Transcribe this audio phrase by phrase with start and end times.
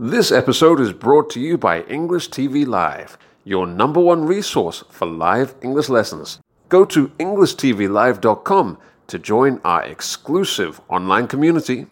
[0.00, 5.06] This episode is brought to you by English TV Live, your number one resource for
[5.06, 6.38] live English lessons.
[6.68, 11.88] Go to EnglishTVLive.com to join our exclusive online community.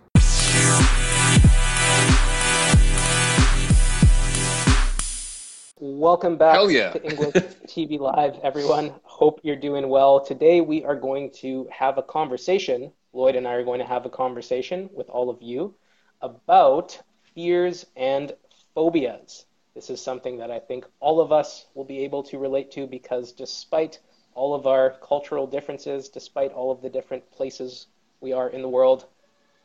[5.81, 6.93] Welcome back yeah.
[6.93, 7.35] to English
[7.67, 8.93] TV Live, everyone.
[9.03, 10.25] Hope you're doing well.
[10.25, 12.93] Today we are going to have a conversation.
[13.13, 15.75] Lloyd and I are going to have a conversation with all of you
[16.23, 17.03] about
[17.37, 18.33] fears and
[18.75, 19.45] phobias.
[19.75, 22.87] This is something that I think all of us will be able to relate to
[22.87, 23.99] because despite
[24.35, 27.89] all of our cultural differences, despite all of the different places
[28.23, 29.05] we are in the world,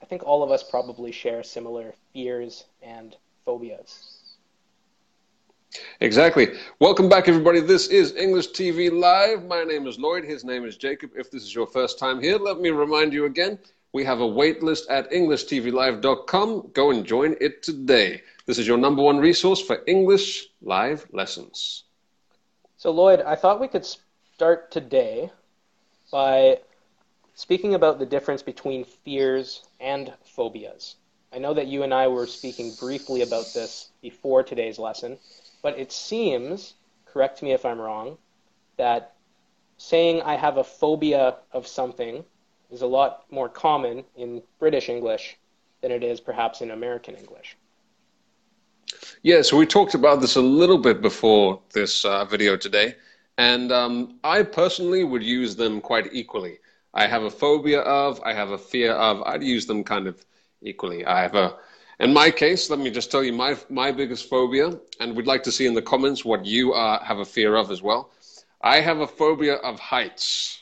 [0.02, 3.16] I think all of us probably share similar fears and
[3.46, 4.18] phobias.
[6.02, 6.50] Exactly.
[6.80, 7.62] Welcome back, everybody.
[7.62, 9.46] This is English TV Live.
[9.46, 10.26] My name is Lloyd.
[10.26, 11.12] His name is Jacob.
[11.16, 13.58] If this is your first time here, let me remind you again
[13.94, 16.72] we have a waitlist at EnglishTVLive.com.
[16.74, 18.22] Go and join it today.
[18.46, 21.84] This is your number one resource for English live lessons.
[22.78, 25.32] So, Lloyd, I thought we could start today
[26.12, 26.60] by
[27.36, 30.96] speaking about the difference between fears and phobias.
[31.34, 35.18] I know that you and I were speaking briefly about this before today's lesson,
[35.62, 36.74] but it seems,
[37.06, 38.18] correct me if I'm wrong,
[38.78, 39.14] that
[39.78, 42.24] saying I have a phobia of something
[42.72, 45.38] is a lot more common in British English
[45.82, 47.58] than it is perhaps in American English.
[49.24, 52.96] Yeah, so we talked about this a little bit before this uh, video today,
[53.38, 56.60] and um, I personally would use them quite equally.
[56.94, 60.26] I have a phobia of, I have a fear of, I'd use them kind of
[60.62, 61.06] equally.
[61.06, 61.56] I have a
[62.02, 65.44] in my case, let me just tell you my my biggest phobia, and we'd like
[65.44, 68.10] to see in the comments what you uh, have a fear of as well.
[68.64, 70.61] I have a phobia of heights.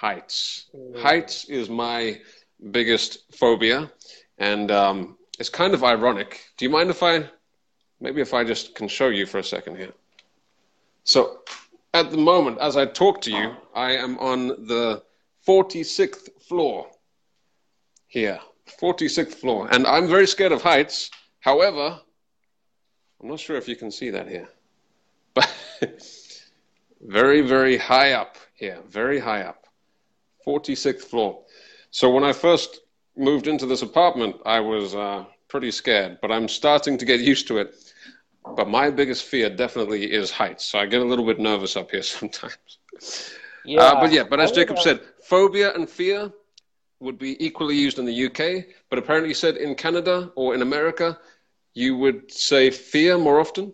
[0.00, 0.70] Heights.
[0.74, 1.00] Mm.
[1.00, 2.20] Heights is my
[2.70, 3.90] biggest phobia,
[4.38, 6.40] and um, it's kind of ironic.
[6.56, 7.24] Do you mind if I,
[8.00, 9.92] maybe if I just can show you for a second here?
[11.04, 11.40] So,
[11.92, 15.02] at the moment, as I talk to you, I am on the
[15.46, 16.86] 46th floor
[18.06, 18.40] here
[18.78, 19.68] 46th floor.
[19.70, 21.10] And I'm very scared of heights.
[21.40, 22.00] However,
[23.20, 24.48] I'm not sure if you can see that here.
[25.34, 25.50] But
[27.00, 28.78] very, very high up here.
[28.88, 29.59] Very high up.
[30.50, 31.42] 46th floor.
[31.90, 32.80] So when I first
[33.16, 37.46] moved into this apartment, I was uh, pretty scared, but I'm starting to get used
[37.48, 37.74] to it.
[38.56, 40.64] But my biggest fear definitely is heights.
[40.64, 42.78] So I get a little bit nervous up here sometimes.
[43.64, 46.32] Yeah, uh, but yeah, but as Jacob said, phobia and fear
[47.00, 50.62] would be equally used in the UK, but apparently you said in Canada or in
[50.62, 51.18] America,
[51.74, 53.72] you would say fear more often?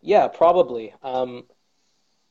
[0.00, 0.94] Yeah, probably.
[1.02, 1.44] Um,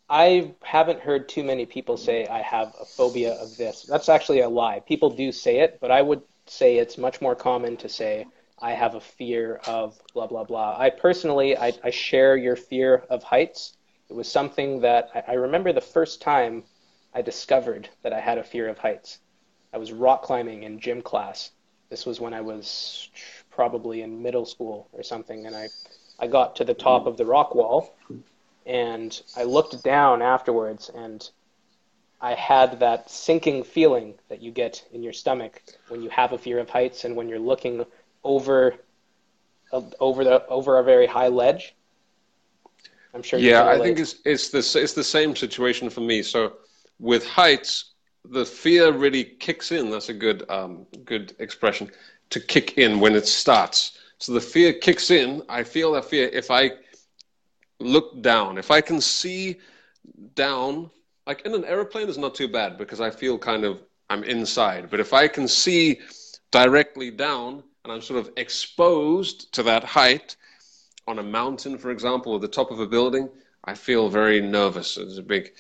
[0.10, 3.84] I haven't heard too many people say I have a phobia of this.
[3.84, 4.82] That's actually a lie.
[4.82, 8.26] People do say it, but I would say it's much more common to say
[8.60, 10.76] I have a fear of blah blah blah.
[10.78, 13.78] I personally, I, I share your fear of heights.
[14.10, 16.64] It was something that I, I remember the first time
[17.14, 19.20] I discovered that I had a fear of heights.
[19.74, 21.52] I was rock climbing in gym class.
[21.90, 23.10] This was when I was
[23.52, 25.70] probably in middle school or something, and I,
[26.20, 27.96] I got to the top of the rock wall,
[28.66, 31.28] and I looked down afterwards, and
[32.22, 36.38] I had that sinking feeling that you get in your stomach when you have a
[36.38, 37.86] fear of heights and when you're looking
[38.24, 38.76] over,
[39.72, 41.76] over the over a very high ledge.
[43.14, 43.40] I'm sure.
[43.40, 46.24] Yeah, I think it's it's the it's the same situation for me.
[46.24, 46.54] So
[47.00, 47.94] with heights,
[48.26, 49.92] the fear really kicks in.
[49.92, 51.92] That's a good um, good expression
[52.32, 54.00] to kick in when it starts.
[54.18, 55.44] So the fear kicks in.
[55.50, 56.72] I feel that fear if I
[57.84, 58.58] look down.
[58.58, 59.60] If I can see
[60.36, 60.90] down,
[61.28, 64.90] like in an aeroplane, is not too bad because I feel kind of I'm inside.
[64.90, 66.00] But if I can see
[66.52, 70.36] directly down and I'm sort of exposed to that height
[71.08, 73.30] on a mountain, for example, or the top of a building,
[73.66, 74.98] I feel very nervous.
[74.98, 75.54] It's a big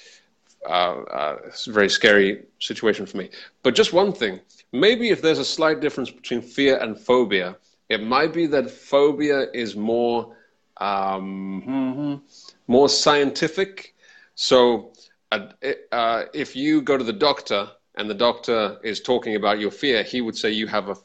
[0.65, 3.29] uh, uh, it's a very scary situation for me.
[3.63, 4.39] But just one thing
[4.71, 7.55] maybe if there's a slight difference between fear and phobia,
[7.89, 10.35] it might be that phobia is more
[10.77, 12.23] um,
[12.67, 13.95] more scientific.
[14.35, 14.93] So
[15.31, 15.47] uh,
[15.91, 20.03] uh, if you go to the doctor and the doctor is talking about your fear,
[20.03, 20.95] he would say you have a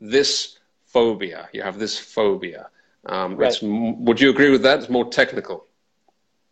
[0.00, 1.48] this phobia.
[1.52, 2.68] You have this phobia.
[3.06, 3.58] Um, right.
[3.62, 4.80] would you agree with that?
[4.80, 5.66] It's more technical.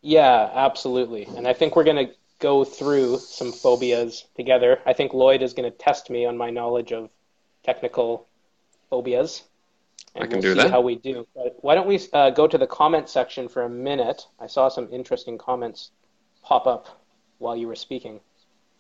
[0.01, 1.25] Yeah, absolutely.
[1.37, 4.79] And I think we're going to go through some phobias together.
[4.87, 7.11] I think Lloyd is going to test me on my knowledge of
[7.65, 8.27] technical
[8.91, 9.43] phobias.
[10.17, 10.71] And I can we'll do that.
[10.71, 11.27] How we do.
[11.35, 14.27] But why don't we uh, go to the comment section for a minute?
[14.41, 15.91] I saw some interesting comments
[16.43, 17.03] pop up
[17.39, 18.21] while you were speaking.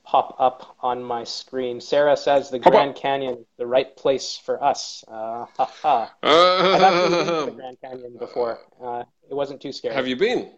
[0.04, 1.80] pop up on my screen.
[1.80, 5.04] Sarah says the Grand Canyon, the right place for us.
[5.08, 6.14] Uh, ha, ha.
[6.22, 6.26] Uh,
[6.76, 8.60] I've actually been to the Grand Canyon before.
[8.82, 9.94] Uh, it wasn't too scary.
[9.94, 10.52] Have you been?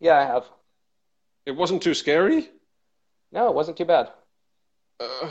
[0.00, 0.44] Yeah, I have.
[1.46, 2.50] It wasn't too scary.
[3.30, 4.10] No, it wasn't too bad.
[4.98, 5.30] Uh,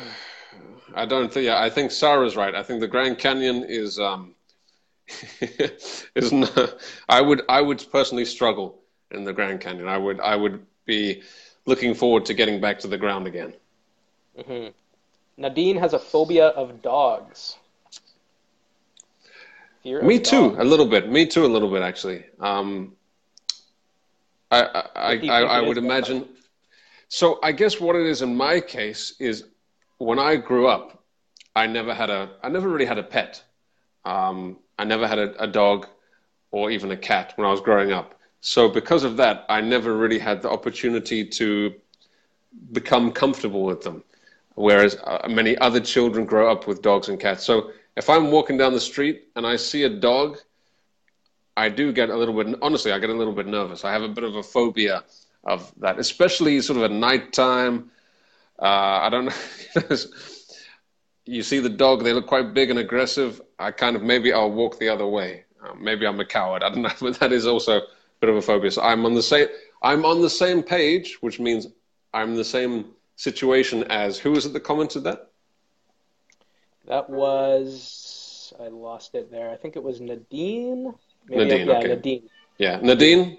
[0.95, 1.45] I don't think.
[1.45, 2.55] Yeah, I think Sarah's right.
[2.55, 4.35] I think the Grand Canyon is um,
[6.15, 6.75] is not,
[7.09, 8.79] I would I would personally struggle
[9.11, 9.87] in the Grand Canyon.
[9.87, 11.21] I would I would be
[11.65, 13.53] looking forward to getting back to the ground again.
[14.37, 14.69] Mm-hmm.
[15.37, 17.57] Nadine has a phobia of dogs.
[19.83, 20.59] Fear Me too, dogs.
[20.59, 21.09] a little bit.
[21.09, 22.25] Me too, a little bit actually.
[22.39, 22.95] Um,
[24.51, 26.27] I I, I, I would imagine.
[27.09, 29.45] So I guess what it is in my case is
[29.97, 31.03] when I grew up,
[31.55, 33.43] I never had a I never really had a pet.
[34.05, 35.87] Um, I never had a, a dog
[36.51, 38.19] or even a cat when I was growing up.
[38.41, 41.73] So because of that, I never really had the opportunity to
[42.71, 44.03] become comfortable with them.
[44.55, 47.43] Whereas uh, many other children grow up with dogs and cats.
[47.43, 50.39] So if I'm walking down the street and I see a dog,
[51.55, 53.83] I do get a little bit, honestly, I get a little bit nervous.
[53.83, 55.03] I have a bit of a phobia
[55.43, 57.91] of that, especially sort of at nighttime.
[58.59, 59.25] Uh, I don't
[59.75, 59.95] know.
[61.25, 63.41] You see the dog, they look quite big and aggressive.
[63.59, 65.45] I kind of, maybe I'll walk the other way.
[65.63, 66.63] Uh, maybe I'm a coward.
[66.63, 67.87] I don't know, but that is also a
[68.19, 68.71] bit of a phobia.
[68.71, 69.47] So I'm on the same,
[69.81, 71.67] I'm on the same page, which means
[72.13, 75.29] I'm in the same situation as who was it that commented that?
[76.87, 79.49] That was I lost it there.
[79.49, 80.93] I think it was Nadine.
[81.27, 81.87] Maybe Nadine, yeah, okay.
[81.87, 82.29] Nadine.
[82.57, 83.37] Yeah, Nadine.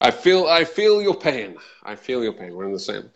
[0.00, 1.56] I feel I feel your pain.
[1.82, 2.54] I feel your pain.
[2.54, 3.10] We're in the same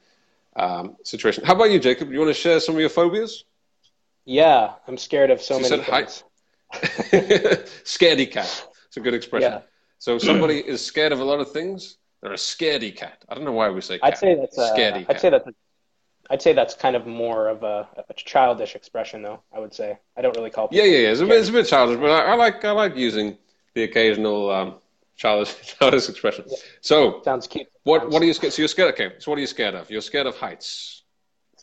[0.57, 1.45] um, situation.
[1.45, 2.11] How about you, Jacob?
[2.13, 3.45] You want to share some of your phobias?
[4.25, 6.25] Yeah, I'm scared of so she many things.
[7.85, 8.67] Scaredy cat.
[8.87, 9.53] It's a good expression.
[9.53, 9.61] Yeah.
[9.99, 11.97] So somebody is scared of a lot of things.
[12.21, 13.25] They're a scaredy cat.
[13.29, 13.99] I don't know why we say.
[13.99, 14.13] Cat.
[14.13, 15.07] I'd say that's a, scaredy.
[15.09, 15.47] I'd say that's.
[15.47, 15.53] A,
[16.31, 19.43] I'd say that's kind of more of a, a, childish expression, though.
[19.55, 20.69] I would say I don't really call.
[20.73, 21.09] Yeah, yeah, yeah.
[21.09, 23.37] It's a, bit, it's a bit childish, but I, I, like I like using
[23.75, 24.75] the occasional um,
[25.17, 26.45] childish childish expression.
[26.49, 26.57] Yeah.
[26.81, 27.67] So sounds cute.
[27.83, 28.55] What what are you scared?
[28.55, 28.95] So you're scared.
[28.95, 29.91] Okay, so what are you scared of?
[29.91, 31.03] You're scared of heights.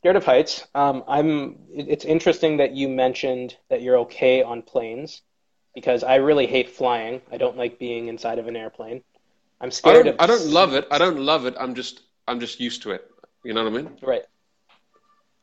[0.02, 0.66] Scared of heights.
[0.74, 1.60] Um, I'm.
[1.72, 5.22] It's interesting that you mentioned that you're okay on planes,
[5.76, 7.22] because I really hate flying.
[7.32, 9.04] I don't like being inside of an airplane.
[9.60, 10.16] I'm scared I of.
[10.20, 10.88] I don't love it.
[10.90, 11.54] I don't love it.
[11.60, 12.02] I'm just.
[12.28, 13.12] I'm just used to it.
[13.44, 13.92] You know what I mean?
[14.02, 14.24] Right.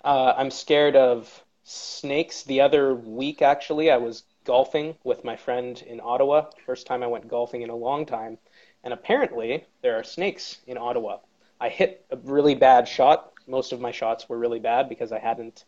[0.04, 2.42] Uh, I'm scared of snakes.
[2.42, 6.46] The other week, actually, I was golfing with my friend in Ottawa.
[6.66, 8.38] First time I went golfing in a long time,
[8.82, 11.18] and apparently there are snakes in Ottawa.
[11.60, 13.34] I hit a really bad shot.
[13.48, 15.64] Most of my shots were really bad because I hadn't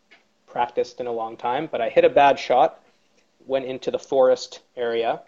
[0.47, 1.67] practiced in a long time.
[1.71, 2.81] But I hit a bad shot,
[3.45, 5.21] went into the forest area,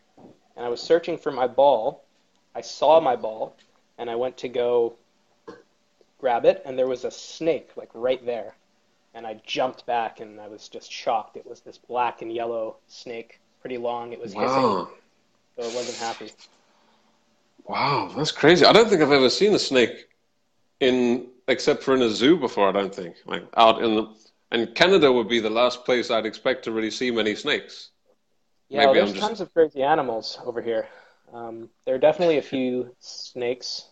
[0.56, 2.04] and I was searching for my ball
[2.56, 3.56] I saw my ball
[3.98, 4.96] and I went to go
[6.20, 8.56] grab it, and there was a snake like right there.
[9.14, 11.38] And I jumped back and I was just shocked.
[11.38, 14.14] It was this black and yellow snake, pretty long.
[14.14, 14.42] It was wow.
[14.42, 14.96] hissing,
[15.56, 16.32] so it wasn't happy.
[17.66, 18.66] Wow, that's crazy.
[18.66, 20.08] I don't think I've ever seen a snake
[20.80, 22.70] in except for in a zoo before.
[22.70, 24.08] I don't think like out in the
[24.52, 27.90] and Canada would be the last place I'd expect to really see many snakes.
[28.70, 29.22] Yeah, well, there's just...
[29.22, 30.88] tons of crazy animals over here.
[31.34, 33.88] Um, there are definitely a few snakes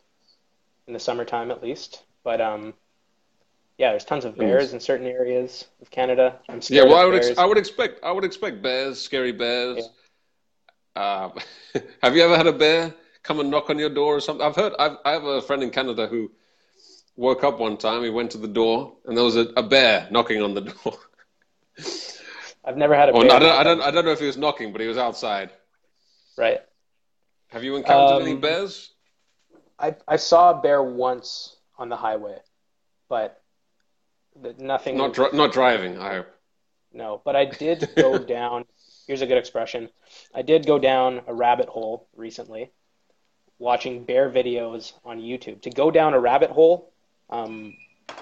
[0.87, 2.03] in the summertime, at least.
[2.23, 2.75] But um,
[3.79, 6.39] yeah, there's tons of bears in certain areas of Canada.
[6.47, 9.89] I'm yeah, well, I would ex- I would expect I would expect bears, scary bears.
[10.95, 11.01] Yeah.
[11.01, 11.39] Uh,
[12.03, 12.93] have you ever had a bear
[13.23, 14.45] come and knock on your door or something?
[14.45, 14.73] I've heard.
[14.77, 16.31] I've, I have a friend in Canada who
[17.21, 18.03] woke up one time.
[18.03, 20.97] He went to the door and there was a, a bear knocking on the door.
[22.65, 23.31] I've never had a bear.
[23.31, 23.81] I don't, I don't.
[23.81, 25.51] I don't know if he was knocking, but he was outside.
[26.37, 26.59] Right.
[27.49, 28.91] Have you encountered um, any bears?
[29.79, 32.37] I I saw a bear once on the highway,
[33.09, 33.41] but
[34.59, 34.97] nothing.
[34.97, 35.97] Not dri- not driving.
[35.97, 36.27] I hope.
[36.93, 38.65] No, but I did go down.
[39.07, 39.89] Here's a good expression.
[40.35, 42.71] I did go down a rabbit hole recently,
[43.57, 45.61] watching bear videos on YouTube.
[45.63, 46.90] To go down a rabbit hole,
[47.31, 47.75] um,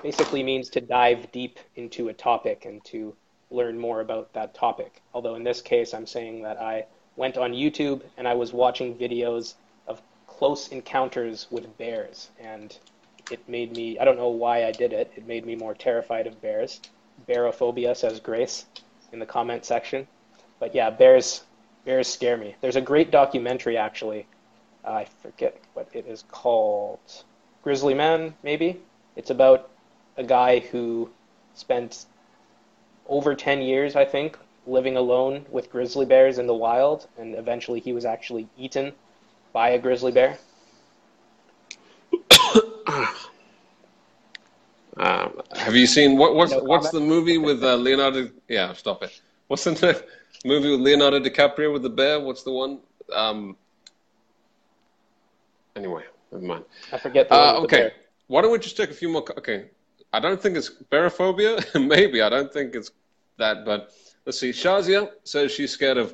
[0.03, 3.15] basically means to dive deep into a topic and to
[3.51, 5.01] learn more about that topic.
[5.13, 6.85] Although in this case, I'm saying that I
[7.15, 9.55] went on YouTube and I was watching videos
[9.87, 12.77] of close encounters with bears, and
[13.31, 16.27] it made me, I don't know why I did it, it made me more terrified
[16.27, 16.79] of bears.
[17.27, 18.65] Bearophobia, says Grace
[19.11, 20.07] in the comment section.
[20.59, 21.43] But yeah, bears,
[21.85, 22.55] bears scare me.
[22.61, 24.27] There's a great documentary, actually.
[24.85, 26.99] I forget what it is called.
[27.63, 28.81] Grizzly Man, maybe?
[29.15, 29.69] It's about
[30.17, 31.09] a guy who
[31.53, 32.05] spent
[33.07, 34.37] over 10 years, I think,
[34.67, 38.93] living alone with grizzly bears in the wild, and eventually he was actually eaten
[39.51, 40.37] by a grizzly bear.
[44.97, 48.29] Um, have you seen what, what's no what's the movie with uh, Leonardo?
[48.49, 49.21] Yeah, stop it.
[49.47, 49.71] What's the
[50.45, 52.19] movie with Leonardo DiCaprio with the bear?
[52.19, 52.79] What's the one?
[53.13, 53.55] Um,
[55.77, 56.65] anyway, never mind.
[56.91, 57.31] I forget.
[57.31, 57.91] Uh, okay,
[58.29, 59.25] why don't we just take a few more?
[59.39, 59.71] Okay,
[60.13, 61.65] I don't think it's barophobia.
[61.87, 62.91] Maybe I don't think it's
[63.37, 63.91] that, but
[64.25, 64.51] let's see.
[64.51, 66.13] Shazia says she's scared of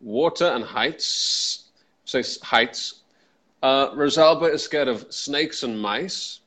[0.00, 1.70] water and heights.
[2.04, 3.00] Says heights.
[3.60, 6.40] Uh, Rosalba is scared of snakes and mice.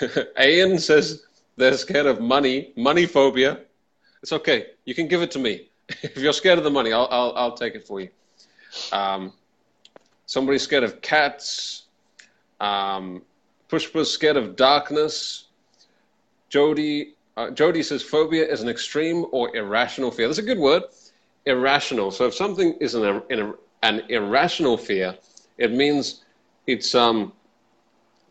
[0.40, 1.24] Ian says
[1.56, 3.60] they're scared of money, money phobia.
[4.22, 4.68] It's okay.
[4.86, 5.68] You can give it to me.
[6.02, 8.08] if you're scared of the money, I'll, I'll, I'll take it for you.
[8.90, 9.34] Um,
[10.24, 11.82] somebody's scared of cats.
[12.58, 13.22] Um,
[13.68, 15.46] Pushpa's scared of darkness.
[16.48, 20.28] Jody, uh, Jody says phobia is an extreme or irrational fear.
[20.28, 20.84] That's a good word.
[21.46, 22.10] Irrational.
[22.10, 23.22] So if something is an,
[23.82, 25.16] an irrational fear,
[25.58, 26.24] it means
[26.66, 27.32] it's um,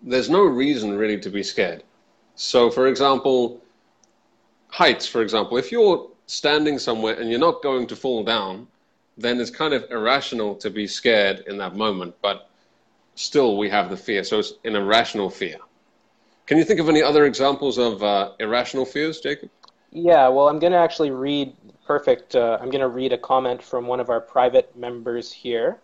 [0.01, 1.83] there's no reason really to be scared.
[2.35, 3.61] So, for example,
[4.67, 8.67] heights, for example, if you're standing somewhere and you're not going to fall down,
[9.17, 12.13] then it's kind of irrational to be scared in that moment.
[12.21, 12.49] But
[13.15, 14.24] still, we have the fear.
[14.24, 15.57] So it's an irrational fear.
[16.45, 19.50] Can you think of any other examples of uh, irrational fears, Jacob?
[19.91, 21.55] Yeah, well, I'm going to actually read
[21.86, 22.36] perfect.
[22.36, 25.79] Uh, I'm going to read a comment from one of our private members here.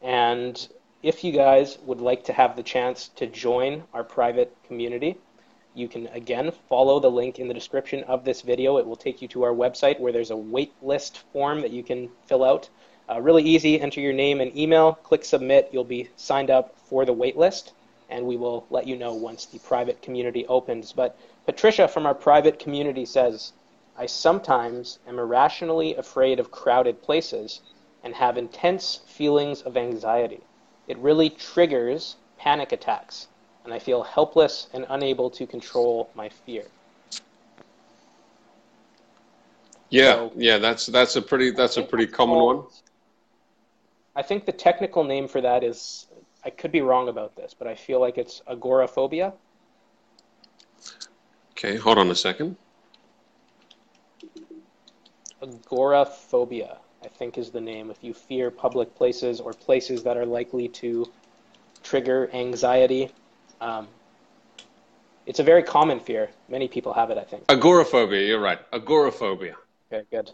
[0.00, 0.68] And
[1.02, 5.18] if you guys would like to have the chance to join our private community,
[5.74, 8.76] you can again follow the link in the description of this video.
[8.78, 12.08] It will take you to our website where there's a waitlist form that you can
[12.26, 12.68] fill out.
[13.10, 13.80] Uh, really easy.
[13.80, 15.70] Enter your name and email, click submit.
[15.72, 17.72] You'll be signed up for the waitlist,
[18.08, 20.92] and we will let you know once the private community opens.
[20.92, 23.52] But Patricia from our private community says,
[23.98, 27.60] I sometimes am irrationally afraid of crowded places
[28.04, 30.40] and have intense feelings of anxiety.
[30.86, 33.26] It really triggers panic attacks,
[33.64, 36.64] and I feel helpless and unable to control my fear.
[39.88, 42.62] Yeah, yeah, that's that's a pretty that's a pretty common one.
[44.16, 46.06] I think the technical name for that is
[46.44, 49.32] I could be wrong about this, but I feel like it's agoraphobia.
[51.52, 52.56] Okay, hold on a second.
[55.42, 56.78] Agoraphobia.
[57.02, 57.90] I think is the name.
[57.90, 61.10] If you fear public places or places that are likely to
[61.82, 63.10] trigger anxiety,
[63.60, 63.88] um,
[65.26, 66.28] it's a very common fear.
[66.48, 67.44] Many people have it, I think.
[67.48, 68.58] Agoraphobia, you're right.
[68.72, 69.56] Agoraphobia.
[69.90, 70.30] Okay, good.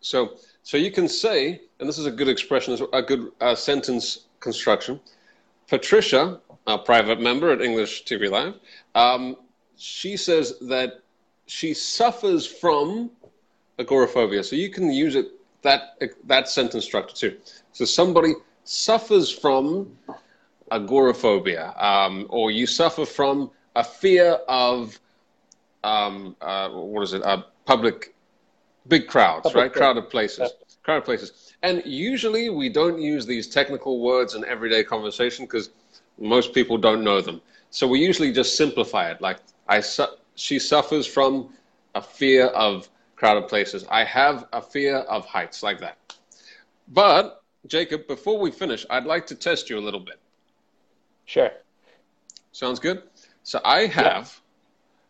[0.00, 4.26] So, so you can say, and this is a good expression, a good uh, sentence
[4.40, 5.00] construction.
[5.68, 8.54] Patricia, a private member at English TV Live,
[8.94, 9.36] um,
[9.76, 11.02] she says that
[11.46, 13.10] she suffers from
[13.78, 14.42] agoraphobia.
[14.44, 15.26] So you can use it
[15.62, 17.36] that that sentence structure too.
[17.72, 19.96] So somebody suffers from
[20.70, 24.98] agoraphobia, um, or you suffer from a fear of
[25.82, 27.22] um, uh, what is it?
[27.22, 28.14] Uh, public,
[28.88, 29.72] big crowds, public right?
[29.72, 31.54] Crowded places, crowded places.
[31.62, 35.70] And usually we don't use these technical words in everyday conversation because
[36.18, 37.40] most people don't know them.
[37.70, 39.20] So we usually just simplify it.
[39.20, 41.50] Like I, su- she suffers from
[41.94, 43.84] a fear of crowded places.
[43.90, 45.98] I have a fear of heights like that.
[46.88, 50.18] But, Jacob, before we finish, I'd like to test you a little bit.
[51.26, 51.50] Sure.
[52.52, 53.02] Sounds good?
[53.42, 54.40] So I have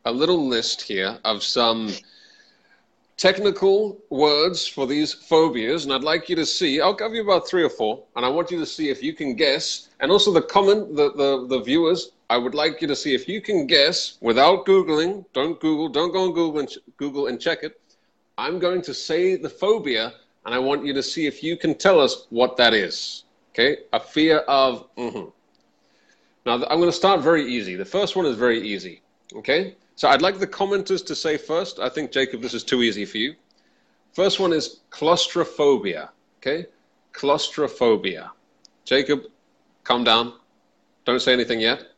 [0.04, 0.10] yeah.
[0.10, 1.90] a little list here of some
[3.20, 6.80] technical words for these phobias, and I'd like you to see.
[6.80, 9.12] I'll give you about three or four, and I want you to see if you
[9.12, 9.90] can guess.
[10.00, 13.28] And also the comment, the, the, the viewers, I would like you to see if
[13.28, 15.26] you can guess without Googling.
[15.34, 17.78] Don't Google, don't go on Google and, Google and check it.
[18.38, 20.14] I'm going to say the phobia,
[20.46, 23.24] and I want you to see if you can tell us what that is.
[23.52, 23.82] Okay?
[23.92, 24.88] A fear of.
[24.96, 25.28] Mm-hmm.
[26.46, 27.76] Now, I'm going to start very easy.
[27.76, 29.02] The first one is very easy.
[29.34, 29.76] Okay?
[30.00, 31.78] So I'd like the commenters to say first.
[31.78, 33.34] I think, Jacob, this is too easy for you.
[34.14, 36.08] First one is claustrophobia.
[36.38, 36.64] Okay?
[37.12, 38.32] Claustrophobia.
[38.86, 39.24] Jacob,
[39.84, 40.32] calm down.
[41.04, 41.88] Don't say anything yet.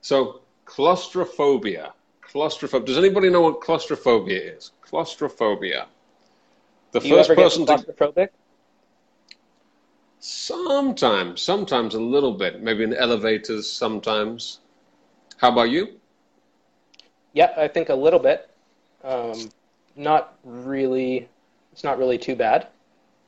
[0.00, 1.92] So, claustrophobia.
[2.22, 2.86] Claustrophobia.
[2.88, 4.72] Does anybody know what claustrophobia is?
[4.82, 5.86] Claustrophobia.
[6.90, 8.30] The Do first person claustrophobic?
[8.30, 9.36] To...
[10.18, 12.60] Sometimes, sometimes a little bit.
[12.60, 14.58] Maybe in elevators, sometimes.
[15.36, 15.97] How about you?
[17.38, 18.50] Yeah, I think a little bit.
[19.04, 19.52] Um,
[19.94, 21.28] not really.
[21.70, 22.66] It's not really too bad.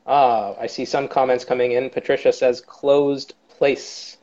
[0.05, 1.89] Ah, I see some comments coming in.
[1.91, 4.19] Patricia says closed place.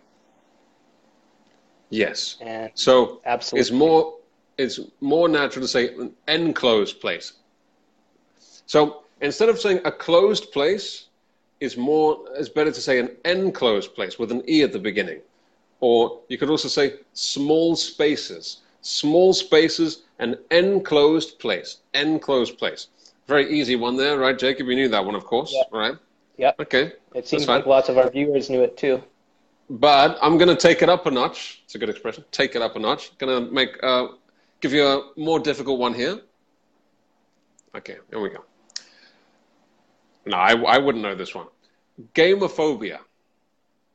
[1.89, 2.35] Yes.
[2.41, 3.61] And so absolutely.
[3.61, 4.15] it's more
[4.57, 7.31] it's more natural to say an enclosed place.
[8.65, 11.05] So instead of saying a closed place,
[11.61, 15.21] it's more it's better to say an enclosed place with an e at the beginning.
[15.79, 18.63] Or you could also say small spaces.
[18.87, 21.77] Small spaces, and enclosed place.
[21.93, 22.87] Enclosed place.
[23.27, 24.67] Very easy one there, right, Jacob?
[24.67, 25.67] You knew that one, of course, Yep.
[25.71, 25.95] right?
[26.37, 26.53] Yeah.
[26.59, 26.93] Okay.
[27.13, 29.03] It seems like lots of our viewers knew it too.
[29.69, 31.61] But I'm going to take it up a notch.
[31.65, 32.23] It's a good expression.
[32.31, 33.17] Take it up a notch.
[33.17, 34.07] Going to make uh,
[34.61, 36.21] give you a more difficult one here.
[37.75, 38.45] Okay, here we go.
[40.25, 41.47] No, I, I wouldn't know this one.
[42.13, 42.99] Gamophobia,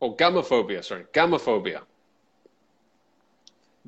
[0.00, 0.84] or gamophobia.
[0.84, 1.80] Sorry, gamophobia.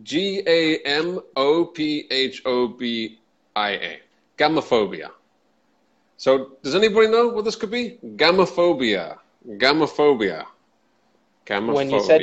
[0.02, 3.18] G A M O P H O B
[3.54, 4.00] I A.
[4.36, 5.10] Gamophobia.
[6.16, 7.98] So, does anybody know what this could be?
[8.16, 9.18] Gamophobia.
[9.46, 10.46] Gamophobia.
[11.46, 11.74] Gamophobia.
[11.74, 12.20] When you said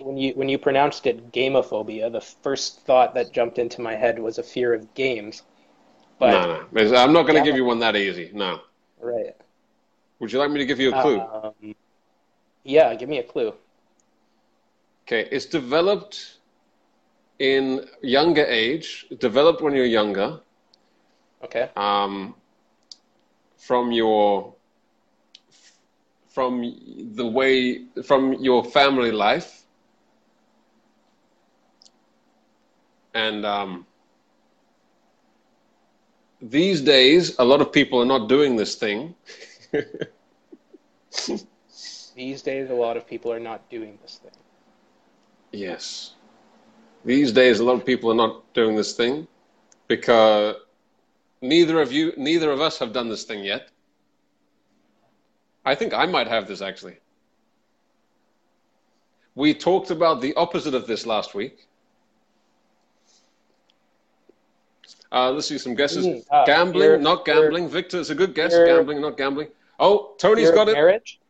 [0.00, 4.18] when you when you pronounced it gamophobia, the first thought that jumped into my head
[4.18, 5.42] was a fear of games.
[6.18, 6.96] But no, no.
[6.96, 8.30] I'm not going to give you one that easy.
[8.32, 8.60] No.
[9.00, 9.34] right.
[10.20, 11.20] Would you like me to give you a clue?
[11.20, 11.74] Um,
[12.62, 13.52] yeah, give me a clue.
[15.04, 16.38] Okay, it's developed
[17.38, 20.40] in younger age, developed when you're younger,
[21.42, 21.70] Okay.
[21.76, 22.34] um,
[23.56, 24.54] from your
[26.28, 26.62] from
[27.14, 29.64] the way from your family life,
[33.14, 33.86] and um,
[36.40, 39.14] these days, a lot of people are not doing this thing.
[42.14, 44.32] These days, a lot of people are not doing this thing.
[45.52, 46.14] Yes.
[47.04, 49.26] These days, a lot of people are not doing this thing
[49.88, 50.56] because
[51.40, 53.68] neither of you, neither of us have done this thing yet.
[55.64, 56.96] I think I might have this actually.
[59.34, 61.66] We talked about the opposite of this last week.
[65.10, 66.06] Uh, let's see some guesses.
[66.06, 67.68] Mm, uh, gambling, not gambling.
[67.68, 68.54] Victor, it's a good guess.
[68.54, 69.48] Gambling, not gambling.
[69.78, 70.72] Oh, tony's got it.
[70.72, 71.20] Marriage.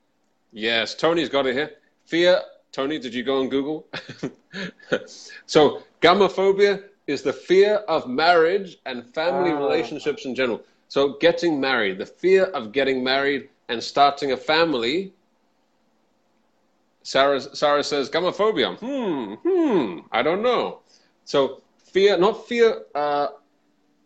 [0.53, 1.71] Yes, Tony's got it here.
[2.05, 2.41] Fear,
[2.73, 3.87] Tony, did you go on Google?
[5.47, 9.59] so, gamophobia is the fear of marriage and family Ah.
[9.59, 10.63] relationships in general.
[10.89, 15.13] So, getting married, the fear of getting married and starting a family.
[17.03, 18.79] Sarah, Sarah says gamophobia.
[18.79, 20.81] Hmm, hmm, I don't know.
[21.25, 23.29] So, fear, not fear, uh,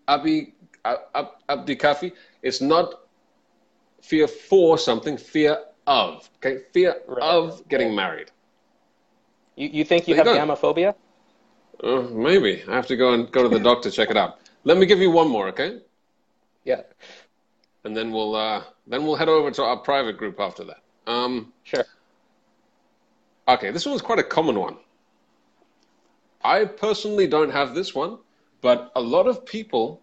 [0.08, 2.94] Abi, Ab, Abdi Kafi, it's not
[4.00, 6.28] fear for something, fear of.
[6.36, 7.22] Okay, fear Right.
[7.22, 8.30] of getting married.
[9.56, 10.54] You, you think you There have you go.
[10.54, 10.94] gamophobia?
[11.82, 14.38] Uh, maybe I have to go and go to the doctor check it out.
[14.64, 15.80] Let me give you one more, okay?
[16.64, 16.82] Yeah.
[17.84, 20.82] And then we'll uh, then we'll head over to our private group after that.
[21.06, 21.84] Um, Sure.
[23.48, 24.76] okay, this one's quite a common one.
[26.44, 28.18] I personally don't have this one,
[28.60, 30.00] but a lot of people,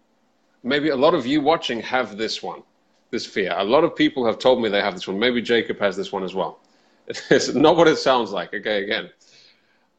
[0.62, 2.62] maybe a lot of you watching, have this one,
[3.10, 3.52] this fear.
[3.56, 5.18] A lot of people have told me they have this one.
[5.18, 6.60] Maybe Jacob has this one as well.
[7.30, 8.54] It's not what it sounds like.
[8.54, 9.10] Okay, again,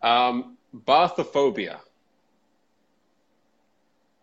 [0.06, 1.80] um, bathophobia.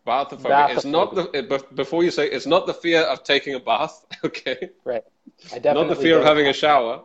[0.06, 0.70] Bathophobia.
[0.70, 1.30] It's not the.
[1.32, 4.04] It, before you say, it's not the fear of taking a bath.
[4.24, 4.70] Okay.
[4.84, 5.02] Right.
[5.52, 7.02] I definitely Not the fear of having a shower.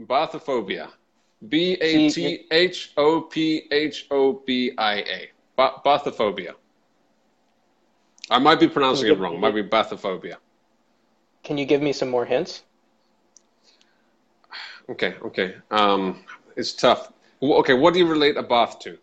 [0.00, 0.90] Bathophobia.
[1.48, 5.30] B A T H O P H O B I A.
[5.56, 6.54] Bathophobia.
[8.28, 9.40] I might be pronouncing it wrong.
[9.40, 10.36] Might be bathophobia.
[11.44, 12.62] Can you give me some more hints?
[14.88, 15.54] Okay, okay.
[15.70, 16.24] Um,
[16.56, 17.12] it's tough.
[17.42, 18.98] Okay, what do you relate a bath to?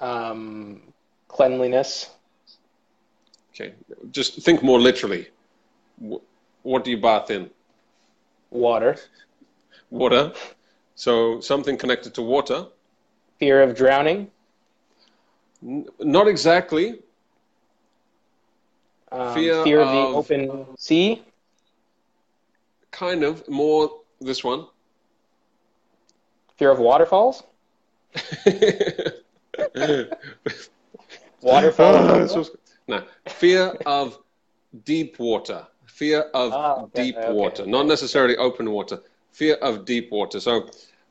[0.00, 0.80] Um,
[1.28, 2.10] cleanliness.
[3.52, 3.72] Okay,
[4.10, 5.28] just think more literally.
[6.62, 7.50] What do you bath in?
[8.50, 8.96] Water.
[9.90, 10.32] Water.
[10.94, 12.66] So something connected to water.
[13.38, 14.30] Fear of drowning.
[15.62, 17.00] N- Not exactly.
[19.12, 19.92] Um, Fear fear of of-
[20.26, 21.22] the open sea.
[22.90, 23.46] Kind of.
[23.48, 24.66] More this one.
[26.56, 27.42] Fear of waterfalls.
[31.42, 32.36] Waterfalls.
[32.36, 32.50] Was-
[32.88, 34.18] no, fear of
[34.84, 35.66] deep water.
[35.86, 37.70] Fear of Ah, okay, deep okay, water, okay.
[37.70, 39.00] not necessarily open water.
[39.32, 40.40] Fear of deep water.
[40.40, 40.68] So,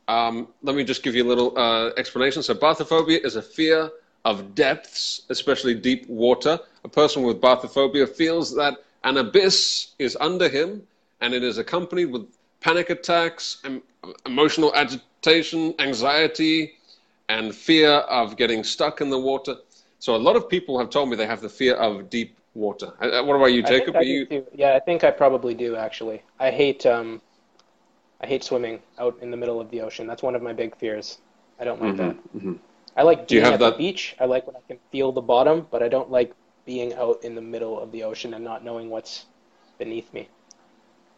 [0.07, 2.41] um, let me just give you a little uh, explanation.
[2.43, 3.91] So, bathophobia is a fear
[4.25, 6.59] of depths, especially deep water.
[6.83, 10.83] A person with bathophobia feels that an abyss is under him,
[11.21, 12.25] and it is accompanied with
[12.65, 13.83] panic attacks, em-
[14.25, 16.73] emotional agitation, anxiety,
[17.29, 19.55] and fear of getting stuck in the water.
[19.99, 22.89] So a lot of people have told me they have the fear of deep water.
[23.01, 23.95] Uh, uh, What about you, Jacob?
[23.95, 24.27] I Are you?
[24.53, 26.23] Yeah, I think I probably do actually.
[26.39, 27.21] I hate um,
[28.21, 30.07] I hate swimming out in the middle of the ocean.
[30.07, 31.19] That's one of my big fears.
[31.59, 32.15] I don't like that.
[32.35, 32.59] mhm.
[32.97, 34.15] I like Do you being have at the beach.
[34.19, 36.31] I like when I can feel the bottom, but I don't like
[36.65, 39.25] being out in the middle of the ocean and not knowing what's
[39.77, 40.29] beneath me.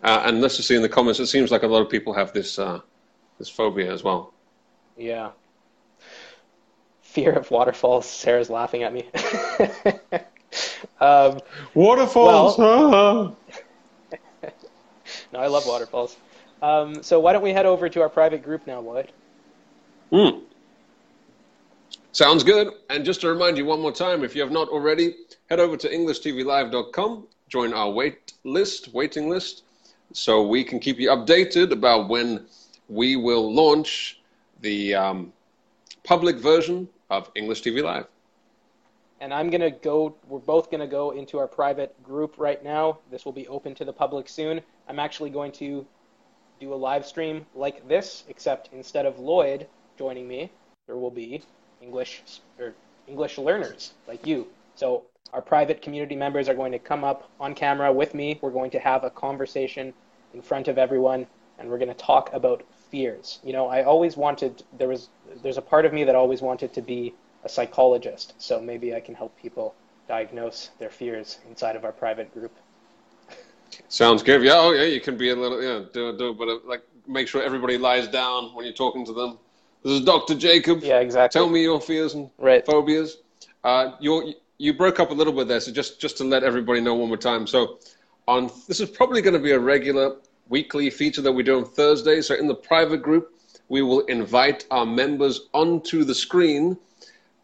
[0.04, 1.20] Uh, and let's just see in the comments.
[1.20, 2.82] It seems like a lot of people have this uh,
[3.40, 4.34] this phobia as well.
[4.98, 5.32] Yeah.
[7.02, 8.06] fear of waterfalls.
[8.08, 9.08] Sarah's laughing at me.
[11.02, 11.40] um,
[11.74, 12.58] waterfalls.
[12.58, 13.38] Well,
[15.34, 16.18] no, I love waterfalls.
[16.62, 19.12] Um, so why don't we head over to our private group now, Lloyd?
[20.12, 20.40] Hmm.
[22.12, 22.74] Sounds good.
[22.90, 25.16] And just to remind you one more time, if you have not already,
[25.50, 29.64] head over to EnglishTVLive.com, join our wait list, waiting list,
[30.14, 32.46] so we can keep you updated about when
[32.90, 34.22] we will launch
[34.62, 35.34] the um,
[36.04, 38.08] public version of English TV Live.
[39.20, 42.64] And I'm going to go, we're both going to go into our private group right
[42.64, 43.00] now.
[43.10, 44.62] This will be open to the public soon.
[44.88, 45.86] I'm actually going to
[46.60, 49.68] do a live stream like this, except instead of Lloyd
[49.98, 50.52] joining me,
[50.86, 51.42] there will be
[51.82, 52.22] English
[52.60, 52.74] or
[53.08, 54.48] English learners like you.
[54.76, 58.40] So our private community members are going to come up on camera with me.
[58.42, 59.94] We're going to have a conversation
[60.34, 61.28] in front of everyone,
[61.60, 63.40] and we're going to talk about fears.
[63.44, 65.10] You know, I always wanted there was
[65.44, 67.14] there's a part of me that always wanted to be
[67.44, 68.34] a psychologist.
[68.38, 69.76] So maybe I can help people
[70.08, 72.54] diagnose their fears inside of our private group.
[73.90, 74.42] Sounds good.
[74.44, 77.28] Yeah, oh yeah, you can be a little yeah, do do but uh, like make
[77.28, 79.38] sure everybody lies down when you're talking to them.
[79.84, 80.36] This is Dr.
[80.36, 80.82] Jacob.
[80.82, 81.40] Yeah, exactly.
[81.40, 82.66] Tell me your fears and right.
[82.66, 83.18] phobias.
[83.64, 86.82] Uh, you you broke up a little bit there, so just just to let everybody
[86.82, 87.48] know one more time.
[87.48, 87.80] So,
[88.28, 90.18] on this is probably going to be a regular
[90.50, 92.22] weekly feature that we do on Thursday.
[92.22, 93.34] So in the private group,
[93.70, 96.78] we will invite our members onto the screen,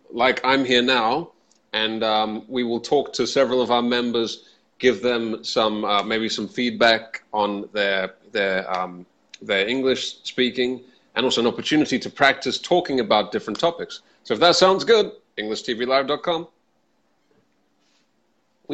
[0.10, 1.32] like I'm here now,
[1.74, 4.50] and um, we will talk to several of our members,
[4.80, 9.06] give them some uh, maybe some feedback on their their um,
[9.42, 10.82] their English speaking,
[11.16, 14.02] and also an opportunity to practice talking about different topics.
[14.24, 16.48] So if that sounds good, EnglishTVLive.com.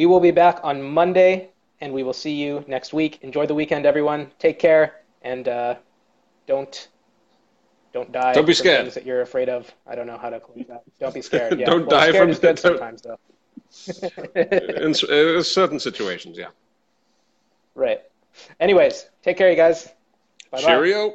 [0.00, 1.50] We will be back on Monday,
[1.82, 3.18] and we will see you next week.
[3.20, 4.30] Enjoy the weekend, everyone.
[4.38, 5.74] Take care, and uh,
[6.46, 6.88] don't
[7.92, 8.32] don't die.
[8.32, 8.84] Don't be scared.
[8.84, 9.70] Things that you're afraid of.
[9.86, 10.84] I don't know how to close that.
[11.00, 11.52] Don't be scared.
[11.60, 11.66] Yeah.
[11.66, 13.18] don't well, die from good sometimes, though.
[14.80, 16.48] in, in certain situations, yeah.
[17.74, 18.00] Right.
[18.58, 19.92] Anyways, take care, you guys.
[20.50, 20.62] Bye-bye.
[20.62, 21.12] Cheerio.